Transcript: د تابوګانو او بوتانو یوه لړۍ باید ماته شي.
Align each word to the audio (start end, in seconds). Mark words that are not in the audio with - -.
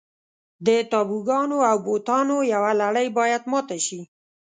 د 0.65 0.67
تابوګانو 0.91 1.57
او 1.69 1.77
بوتانو 1.85 2.37
یوه 2.53 2.71
لړۍ 2.81 3.07
باید 3.17 3.41
ماته 3.51 3.77
شي. 3.85 4.01